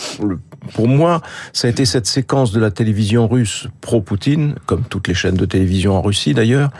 pour 0.75 0.88
moi, 0.88 1.23
ça 1.52 1.69
a 1.69 1.71
été 1.71 1.85
cette 1.85 2.07
séquence 2.07 2.52
de 2.52 2.61
la 2.61 2.71
télévision 2.71 3.26
russe 3.29 3.69
pro-Poutine, 3.81 4.55
comme 4.67 4.83
toutes 4.83 5.09
les 5.09 5.14
chaînes 5.14 5.37
de 5.37 5.47
télévision 5.47 5.97
en 5.97 6.02
Russie 6.02 6.35
d'ailleurs, 6.35 6.71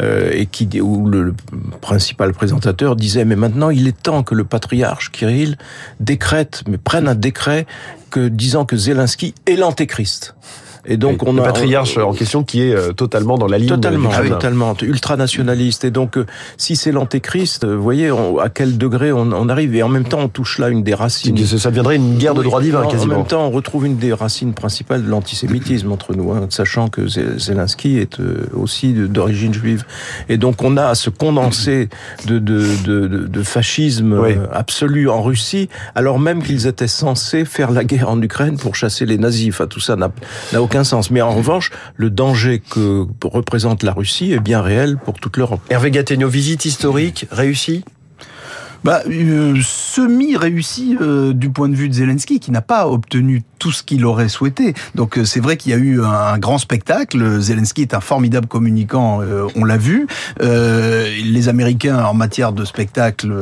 euh, 0.00 0.30
et 0.32 0.46
qui 0.46 0.66
où 0.80 1.06
le, 1.08 1.34
principal 1.80 2.32
présentateur 2.32 2.96
disait 2.96 3.24
mais 3.24 3.36
maintenant 3.36 3.70
il 3.70 3.86
est 3.86 4.02
temps 4.02 4.22
que 4.22 4.34
le 4.34 4.44
patriarche 4.44 5.12
Kirill 5.12 5.56
décrète, 6.00 6.64
mais 6.68 6.78
prenne 6.78 7.08
un 7.08 7.14
décret 7.14 7.66
que 8.10 8.28
disant 8.28 8.64
que 8.64 8.76
Zelensky 8.76 9.34
est 9.46 9.56
l'antéchrist. 9.56 10.34
Et 10.86 10.96
donc 10.96 11.22
on 11.26 11.32
le 11.32 11.42
a 11.42 11.44
patriarche 11.44 11.98
en 11.98 12.12
question 12.12 12.44
qui 12.44 12.62
est 12.62 12.74
euh, 12.74 12.92
totalement 12.92 13.38
dans 13.38 13.46
la 13.46 13.58
ligne 13.58 13.68
totalement, 13.68 14.10
totalement 14.10 14.76
ultranationaliste. 14.80 15.84
Et 15.84 15.90
donc 15.90 16.16
euh, 16.16 16.26
si 16.56 16.76
c'est 16.76 16.92
l'antéchrist, 16.92 17.64
euh, 17.64 17.76
vous 17.76 17.82
voyez 17.82 18.10
à 18.40 18.48
quel 18.48 18.78
degré 18.78 19.12
on, 19.12 19.48
arrive. 19.48 19.74
Et 19.74 19.82
en 19.82 19.88
même 19.88 20.04
temps, 20.04 20.20
on 20.20 20.28
touche 20.28 20.58
là 20.58 20.68
une 20.68 20.82
des 20.82 20.94
racines. 20.94 21.36
Ça 21.46 21.70
deviendrait 21.70 21.96
une 21.96 22.16
guerre 22.18 22.34
de 22.34 22.42
droit 22.42 22.60
divin 22.60 22.86
quasiment. 22.86 23.14
En 23.14 23.18
même 23.18 23.26
temps, 23.26 23.46
on 23.46 23.50
retrouve 23.50 23.86
une 23.86 23.96
des 23.96 24.12
racines 24.12 24.54
principales 24.54 25.04
de 25.04 25.08
l'antisémitisme 25.08 25.90
entre 25.92 26.14
nous, 26.14 26.32
hein, 26.32 26.46
sachant 26.50 26.88
que 26.88 27.06
Zelensky 27.06 27.98
est 27.98 28.18
aussi 28.54 28.92
d'origine 28.92 29.54
juive. 29.54 29.84
Et 30.28 30.36
donc 30.36 30.62
on 30.62 30.76
a 30.76 30.86
à 30.86 30.94
se 30.94 31.10
condenser 31.10 31.88
de, 32.26 32.38
de, 32.38 32.64
de, 32.84 33.06
de 33.06 33.42
fascisme 33.42 34.20
absolu 34.52 35.08
en 35.08 35.22
Russie, 35.22 35.68
alors 35.94 36.18
même 36.18 36.42
qu'ils 36.42 36.66
étaient 36.66 36.88
censés 36.88 37.44
faire 37.44 37.70
la 37.70 37.84
guerre 37.84 38.10
en 38.10 38.20
Ukraine 38.20 38.56
pour 38.56 38.74
chasser 38.74 39.06
les 39.06 39.18
nazis. 39.18 39.48
Enfin, 39.48 39.66
tout 39.66 39.80
ça 39.80 39.96
n'a 39.96 40.10
aucun 40.60 40.75
Mais 41.10 41.22
en 41.22 41.34
revanche, 41.34 41.70
le 41.96 42.10
danger 42.10 42.60
que 42.60 43.06
représente 43.24 43.82
la 43.82 43.92
Russie 43.92 44.32
est 44.32 44.40
bien 44.40 44.60
réel 44.60 44.96
pour 44.96 45.14
toute 45.14 45.36
l'Europe. 45.36 45.60
Hervé 45.70 45.90
Gattegno, 45.90 46.28
visite 46.28 46.64
historique 46.64 47.26
réussie? 47.30 47.84
Bah, 48.86 49.02
euh, 49.08 49.56
semi-réussi 49.64 50.96
euh, 51.00 51.32
du 51.32 51.50
point 51.50 51.68
de 51.68 51.74
vue 51.74 51.88
de 51.88 51.94
Zelensky, 51.94 52.38
qui 52.38 52.52
n'a 52.52 52.62
pas 52.62 52.86
obtenu 52.86 53.42
tout 53.58 53.72
ce 53.72 53.82
qu'il 53.82 54.04
aurait 54.04 54.28
souhaité. 54.28 54.74
Donc 54.94 55.18
euh, 55.18 55.24
c'est 55.24 55.40
vrai 55.40 55.56
qu'il 55.56 55.72
y 55.72 55.74
a 55.74 55.78
eu 55.78 56.04
un, 56.04 56.38
grand 56.38 56.58
spectacle. 56.58 57.40
Zelensky 57.40 57.82
est 57.82 57.94
un 57.94 58.00
formidable 58.00 58.46
communicant, 58.46 59.22
on 59.56 59.64
l'a 59.64 59.76
vu. 59.76 60.06
les 60.40 61.48
Américains, 61.48 62.04
en 62.04 62.14
matière 62.14 62.52
de 62.52 62.64
spectacle, 62.64 63.32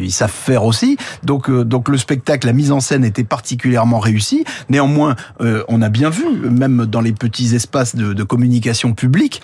ils 0.00 0.10
savent 0.10 0.30
faire 0.30 0.64
aussi. 0.64 0.96
Donc, 1.22 1.50
donc 1.50 1.90
le 1.90 1.98
spectacle, 1.98 2.46
la 2.46 2.54
mise 2.54 2.72
en 2.72 2.80
scène 2.80 3.04
était 3.04 3.24
particulièrement 3.24 3.98
réussie. 3.98 4.44
Néanmoins, 4.70 5.16
on 5.40 5.82
a 5.82 5.88
bien 5.90 6.08
vu, 6.08 6.24
même 6.48 6.86
dans 6.86 7.00
les 7.02 7.12
petits 7.12 7.54
espaces 7.54 7.96
de, 7.96 8.14
de 8.14 8.22
communication 8.22 8.94
publique, 8.94 9.42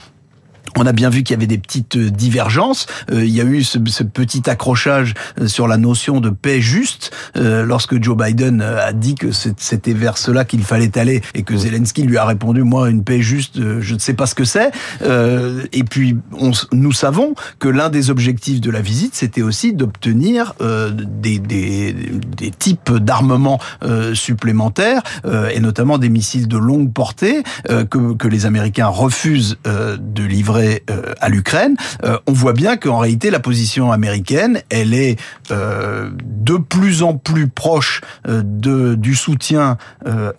on 0.76 0.86
a 0.86 0.92
bien 0.92 1.10
vu 1.10 1.22
qu'il 1.22 1.34
y 1.34 1.38
avait 1.38 1.46
des 1.46 1.58
petites 1.58 1.96
euh, 1.96 2.10
divergences. 2.10 2.86
Euh, 3.10 3.24
il 3.24 3.34
y 3.34 3.40
a 3.40 3.44
eu 3.44 3.62
ce, 3.62 3.78
petit 3.78 4.48
accrochage 4.48 5.14
euh, 5.40 5.46
sur 5.46 5.68
la 5.68 5.76
notion 5.76 6.20
de 6.20 6.30
paix 6.30 6.60
juste 6.60 7.10
lorsque 7.34 8.02
Joe 8.02 8.16
Biden 8.16 8.60
a 8.60 8.92
dit 8.92 9.14
que 9.14 9.28
c'était 9.32 9.92
vers 9.92 10.18
cela 10.18 10.44
qu'il 10.44 10.62
fallait 10.62 10.96
aller 10.98 11.22
et 11.34 11.42
que 11.42 11.56
Zelensky 11.56 12.02
lui 12.02 12.16
a 12.16 12.24
répondu 12.24 12.62
moi 12.62 12.90
une 12.90 13.04
paix 13.04 13.20
juste 13.20 13.60
je 13.80 13.94
ne 13.94 13.98
sais 13.98 14.14
pas 14.14 14.26
ce 14.26 14.34
que 14.34 14.44
c'est. 14.44 14.70
et 15.00 15.84
puis 15.84 16.16
on, 16.38 16.52
nous 16.72 16.92
savons 16.92 17.34
que 17.58 17.68
l'un 17.68 17.88
des 17.88 18.10
objectifs 18.10 18.60
de 18.60 18.70
la 18.70 18.80
visite 18.80 19.14
c'était 19.14 19.42
aussi 19.42 19.72
d'obtenir 19.72 20.54
des, 20.60 21.38
des, 21.38 21.92
des, 21.92 22.50
types 22.50 22.92
d'armements 22.92 23.60
supplémentaires 24.14 25.02
et 25.52 25.60
notamment 25.60 25.98
des 25.98 26.08
missiles 26.08 26.48
de 26.48 26.58
longue 26.58 26.92
portée 26.92 27.42
que, 27.68 28.14
que 28.14 28.28
les 28.28 28.46
Américains 28.46 28.88
refusent 28.88 29.58
de 29.64 30.22
livrer 30.24 30.59
euh, 30.60 31.14
à 31.20 31.28
l'Ukraine, 31.28 31.76
euh, 32.04 32.18
on 32.26 32.32
voit 32.32 32.52
bien 32.52 32.76
qu'en 32.76 32.98
réalité 32.98 33.30
la 33.30 33.40
position 33.40 33.92
américaine, 33.92 34.62
elle 34.70 34.94
est 34.94 35.18
euh, 35.50 36.10
de 36.24 36.56
plus 36.56 37.02
en 37.02 37.14
plus 37.14 37.48
proche 37.48 38.00
de 38.26 38.94
du 38.94 39.14
soutien 39.14 39.76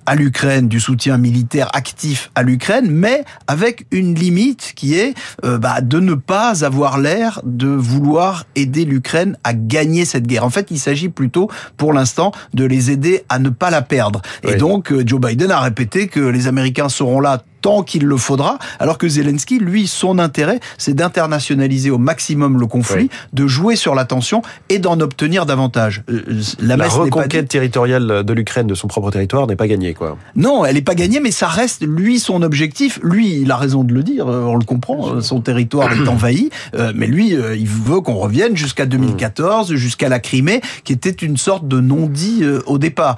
à 0.05 0.15
l'Ukraine, 0.15 0.67
du 0.67 0.79
soutien 0.79 1.17
militaire 1.17 1.69
actif 1.73 2.31
à 2.35 2.43
l'Ukraine, 2.43 2.89
mais 2.89 3.23
avec 3.47 3.85
une 3.91 4.15
limite 4.15 4.73
qui 4.75 4.95
est 4.95 5.13
bah, 5.43 5.81
de 5.81 5.99
ne 5.99 6.13
pas 6.13 6.65
avoir 6.65 6.97
l'air 6.97 7.41
de 7.43 7.67
vouloir 7.67 8.45
aider 8.55 8.85
l'Ukraine 8.85 9.37
à 9.43 9.53
gagner 9.53 10.05
cette 10.05 10.27
guerre. 10.27 10.45
En 10.45 10.49
fait, 10.49 10.67
il 10.71 10.79
s'agit 10.79 11.09
plutôt, 11.09 11.49
pour 11.77 11.93
l'instant, 11.93 12.31
de 12.53 12.65
les 12.65 12.91
aider 12.91 13.23
à 13.29 13.39
ne 13.39 13.49
pas 13.49 13.69
la 13.69 13.81
perdre. 13.81 14.21
Et 14.43 14.55
donc, 14.55 14.93
Joe 15.05 15.19
Biden 15.19 15.51
a 15.51 15.59
répété 15.59 16.07
que 16.07 16.19
les 16.19 16.47
Américains 16.47 16.89
seront 16.89 17.19
là 17.19 17.43
tant 17.61 17.83
qu'il 17.83 18.05
le 18.05 18.17
faudra, 18.17 18.57
alors 18.79 18.97
que 18.97 19.07
Zelensky, 19.07 19.59
lui, 19.59 19.87
son 19.87 20.19
intérêt, 20.19 20.59
c'est 20.77 20.93
d'internationaliser 20.93 21.91
au 21.91 21.97
maximum 21.97 22.59
le 22.59 22.65
conflit, 22.65 23.09
de 23.33 23.47
jouer 23.47 23.75
sur 23.75 23.95
la 23.95 24.05
tension 24.05 24.41
et 24.69 24.79
d'en 24.79 24.99
obtenir 24.99 25.45
davantage. 25.45 26.03
Euh, 26.09 26.23
euh, 26.29 26.41
la, 26.59 26.75
la 26.75 26.87
reconquête 26.87 27.47
territoriale 27.47 28.23
de 28.23 28.33
l'Ukraine 28.33 28.67
de 28.67 28.75
son 28.75 28.87
propre 28.87 29.11
territoire 29.11 29.47
n'est 29.47 29.55
pas 29.55 29.67
gagnée, 29.67 29.93
quoi. 29.93 30.17
Non, 30.35 30.65
elle 30.65 30.75
n'est 30.75 30.81
pas 30.81 30.95
gagnée, 30.95 31.19
mais 31.19 31.31
ça 31.31 31.47
reste, 31.47 31.83
lui, 31.85 32.19
son 32.19 32.41
objectif. 32.41 32.99
Lui, 33.03 33.41
il 33.41 33.51
a 33.51 33.57
raison 33.57 33.83
de 33.83 33.93
le 33.93 34.03
dire, 34.03 34.27
euh, 34.27 34.43
on 34.45 34.55
le 34.55 34.65
comprend, 34.65 35.21
son 35.21 35.41
territoire 35.41 35.91
est 35.93 36.07
envahi, 36.07 36.49
mais 36.95 37.07
lui, 37.07 37.31
il 37.31 37.67
veut 37.67 38.01
qu'on 38.01 38.15
revienne 38.15 38.55
jusqu'à 38.55 38.85
2014, 38.85 39.73
jusqu'à 39.75 40.09
la 40.09 40.19
Crimée, 40.19 40.61
qui 40.83 40.93
était 40.93 41.09
une 41.09 41.37
sorte 41.37 41.67
de 41.67 41.79
non-dit 41.79 42.43
au 42.65 42.77
départ. 42.77 43.15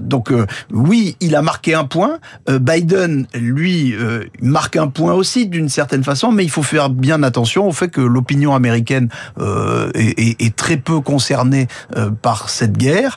Donc, 0.00 0.32
oui, 0.72 1.16
il 1.20 1.36
a 1.36 1.42
marqué 1.42 1.74
un 1.74 1.84
point. 1.84 2.18
Biden, 2.48 3.26
lui, 3.34 3.81
euh, 3.90 4.24
marque 4.40 4.76
un 4.76 4.88
point 4.88 5.12
aussi 5.12 5.46
d'une 5.46 5.68
certaine 5.68 6.04
façon, 6.04 6.32
mais 6.32 6.44
il 6.44 6.50
faut 6.50 6.62
faire 6.62 6.90
bien 6.90 7.22
attention 7.22 7.66
au 7.66 7.72
fait 7.72 7.88
que 7.88 8.00
l'opinion 8.00 8.54
américaine 8.54 9.08
euh, 9.40 9.90
est, 9.94 10.56
très 10.56 10.76
peu 10.76 11.00
concernée 11.00 11.66
euh, 11.96 12.10
par 12.10 12.48
cette 12.48 12.76
guerre, 12.76 13.16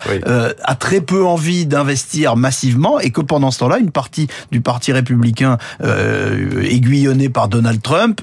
a 0.64 0.76
très 0.76 1.02
peu 1.02 1.26
envie 1.26 1.66
d'investir 1.66 2.36
massivement, 2.36 3.00
et 3.00 3.12
que 3.12 3.22
pendant 3.22 3.52
ce 3.52 3.60
temps-là, 3.60 3.78
une 3.80 3.92
partie 3.92 4.28
du 4.52 4.62
parti 4.62 4.92
républicain 4.92 5.58
aiguillonné 5.82 7.30
par 7.30 7.48
Donald 7.48 7.82
Trump 7.82 8.22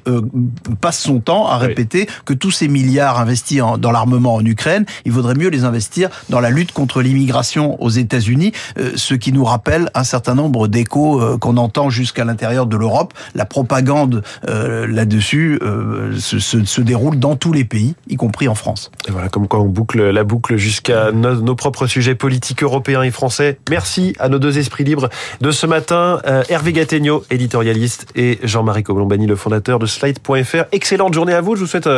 passe 0.81 0.99
son 0.99 1.21
temps 1.21 1.47
à 1.47 1.59
répéter 1.59 2.09
que 2.25 2.35
tous 2.35 2.51
ces 2.51 2.69
milliards 2.69 3.21
investis 3.21 3.61
dans 3.79 3.93
l'armement 3.93 4.35
en 4.35 4.45
Ukraine, 4.45 4.85
il 5.05 5.13
vaudrait 5.13 5.35
mieux 5.35 5.49
les 5.49 5.65
investir 5.65 6.09
dans 6.29 6.41
la 6.41 6.51
lutte 6.51 6.73
contre 6.73 7.03
l'immigration 7.03 7.81
aux 7.83 7.91
États-Unis, 7.91 8.53
ce 8.97 9.15
qui 9.15 9.33
nous 9.33 9.45
rappelle 9.45 9.91
un 9.95 10.05
certain 10.05 10.35
nombre 10.35 10.69
d'échos 10.69 11.39
qu'on 11.39 11.57
entend 11.57 11.91
jusqu'à 11.91 12.25
l'intérieur 12.33 12.67
de 12.67 12.77
l'Europe. 12.77 13.13
La 13.35 13.45
propagande 13.45 14.23
euh, 14.49 14.87
là-dessus 14.87 15.59
euh, 15.63 16.19
se, 16.19 16.39
se, 16.39 16.65
se, 16.65 16.81
déroule 16.81 17.19
dans 17.19 17.37
tous 17.37 17.53
les 17.53 17.65
pays, 17.65 17.95
y 18.09 18.17
compris 18.17 18.49
en 18.49 18.55
France. 18.55 18.91
Et 19.07 19.11
voilà, 19.11 19.29
comme 19.29 19.47
quoi 19.49 19.61
on 19.61 19.67
boucle 19.67 20.03
la 20.11 20.25
boucle 20.25 20.57
jusqu'à 20.57 21.13
nos, 21.13 21.55
propres 21.55 21.87
sujets 21.87 22.15
politiques 22.15 22.63
européens 22.63 23.03
et 23.03 23.11
français. 23.11 23.59
Merci 23.71 24.15
à 24.19 24.29
nos 24.29 24.39
deux 24.39 24.59
esprits 24.59 24.85
libres 24.85 25.11
de 25.41 25.51
ce 25.51 25.67
matin, 25.67 26.21
euh, 26.27 26.43
Hervé 26.49 26.73
Gattegno, 26.73 27.25
éditorialiste, 27.31 28.07
et 28.17 28.39
Jean-Marie 28.43 28.83
Colombani, 28.83 29.27
le 29.27 29.37
fondateur 29.37 29.79
de 29.79 29.87
Slide.fr. 29.87 30.65
Excellente 30.73 31.15
journée 31.15 31.35
à 31.35 31.41
vous. 31.43 31.55
Je 31.55 31.61
vous 31.61 31.67
souhaite, 31.67 31.89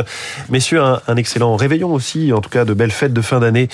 messieurs, 0.51 0.83
un, 0.83 1.01
un, 1.07 1.17
excellent 1.17 1.55
réveillon 1.57 1.93
aussi, 1.93 2.33
en 2.33 2.41
tout 2.41 2.51
cas 2.51 2.65
de 2.65 2.75
belles 2.75 2.91
fêtes 2.91 3.13
de 3.13 3.23
fin 3.23 3.41
d'année, 3.41 3.69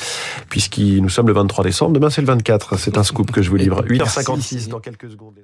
puisqu'il 0.50 1.02
nous 1.02 1.08
sommes 1.08 1.26
le 1.26 1.32
23 1.32 1.64
décembre. 1.64 1.92
Demain, 1.92 2.10
c'est 2.10 2.20
le 2.20 2.26
24. 2.26 2.78
C'est 2.78 2.98
un 2.98 3.04
scoop 3.04 3.30
que 3.30 3.42
je 3.42 3.50
vous 3.50 3.56
livre. 3.56 3.82
8h56 3.84 4.68
dans 4.68 4.80
quelques 4.80 5.10
secondes. 5.10 5.34